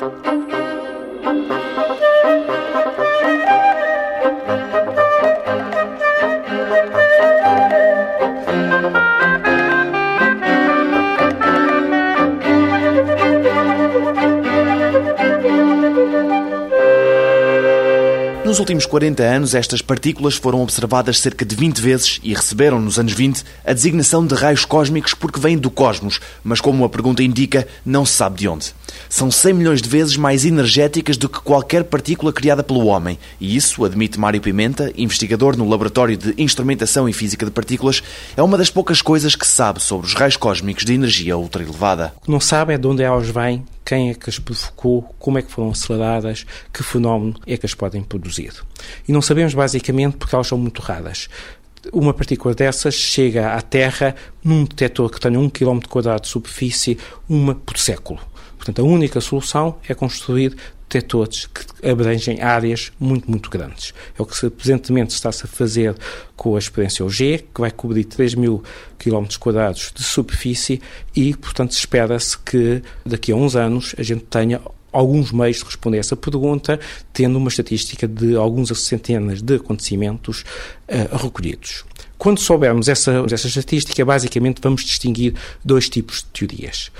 [0.00, 1.59] Thank you.
[18.50, 22.98] Nos últimos 40 anos, estas partículas foram observadas cerca de 20 vezes e receberam, nos
[22.98, 27.22] anos 20, a designação de raios cósmicos porque vêm do cosmos, mas como a pergunta
[27.22, 28.74] indica, não se sabe de onde.
[29.08, 33.20] São 100 milhões de vezes mais energéticas do que qualquer partícula criada pelo homem.
[33.40, 38.02] E isso, admite Mário Pimenta, investigador no Laboratório de Instrumentação e Física de Partículas,
[38.36, 42.12] é uma das poucas coisas que se sabe sobre os raios cósmicos de energia ultraelevada.
[42.16, 45.36] O que não sabe é de onde elas vêm, quem é que as provocou, como
[45.36, 48.52] é que foram aceleradas, que fenómeno é que as podem produzir.
[49.08, 51.28] E não sabemos basicamente porque elas são muito raras.
[51.92, 54.14] Uma partícula dessas chega à Terra
[54.44, 56.98] num detector que tenha um km quadrado de superfície,
[57.28, 58.20] uma por século.
[58.56, 60.56] Portanto, a única solução é construir
[60.90, 63.94] detectores que abrangem áreas muito, muito grandes.
[64.18, 65.94] É o que presentemente está-se a fazer
[66.36, 68.62] com a experiência OG, que vai cobrir 3 mil
[68.98, 70.82] km quadrados de superfície
[71.14, 74.60] e, portanto, espera-se que daqui a uns anos a gente tenha
[74.92, 76.80] alguns meios de responder a essa pergunta,
[77.12, 80.44] tendo uma estatística de algumas centenas de acontecimentos
[80.88, 81.84] uh, recolhidos.
[82.18, 85.34] Quando soubermos essa, essa estatística, basicamente vamos distinguir
[85.64, 86.90] dois tipos de teorias.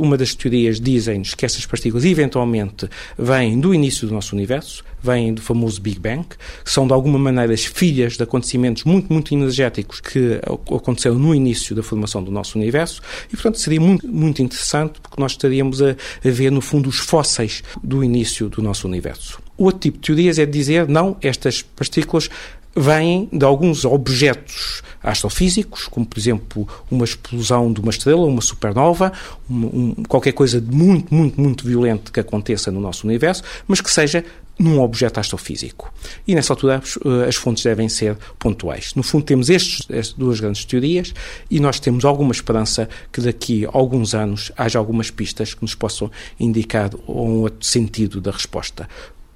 [0.00, 5.34] Uma das teorias dizem-nos que essas partículas eventualmente vêm do início do nosso universo, vêm
[5.34, 6.26] do famoso Big Bang,
[6.64, 10.40] que são de alguma maneira as filhas de acontecimentos muito, muito energéticos que
[10.74, 15.20] aconteceram no início da formação do nosso universo e, portanto, seria muito, muito interessante porque
[15.20, 19.38] nós estaríamos a, a ver, no fundo, os fósseis do início do nosso universo.
[19.58, 22.30] Outro tipo de teorias é dizer, não, estas partículas
[22.74, 29.12] vêm de alguns objetos astrofísicos, como por exemplo uma explosão de uma estrela, uma supernova,
[29.48, 33.80] um, um, qualquer coisa de muito, muito, muito violento que aconteça no nosso universo, mas
[33.80, 34.24] que seja
[34.58, 35.92] num objeto astrofísico.
[36.28, 38.92] E nessa altura as, eh, fontes devem ser pontuais.
[38.94, 41.14] No fundo, temos estes, estas duas grandes teorias
[41.50, 45.74] e nós temos alguma esperança que daqui a alguns anos haja algumas pistas que nos
[45.74, 48.86] possam indicar um outro sentido da resposta.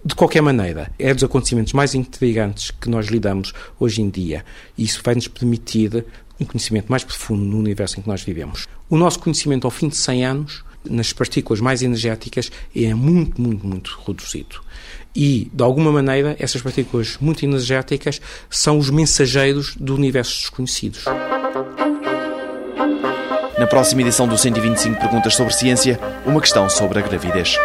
[0.05, 4.45] De qualquer maneira, é dos acontecimentos mais intrigantes que nós lidamos hoje em dia.
[4.77, 6.05] Isso vai nos permitir
[6.39, 8.69] um conhecimento mais profundo no universo em que nós vivemos.
[8.91, 13.67] O nosso conhecimento ao fim de 100 anos, nas partículas mais energéticas, é muito, muito,
[13.67, 14.61] muito reduzido.
[15.17, 21.07] E, de alguma maneira, essas partículas muito energéticas são os mensageiros do universo desconhecidos.
[23.59, 27.57] Na próxima edição do 125 Perguntas sobre Ciência, uma questão sobre a gravidez.